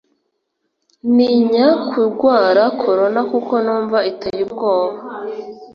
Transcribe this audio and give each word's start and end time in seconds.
Ninya 1.15 1.67
kurwara 1.89 2.63
corona 2.81 3.21
kuko 3.31 3.53
numva 3.63 3.97
iteye 4.11 4.41
ubwoba 4.47 4.99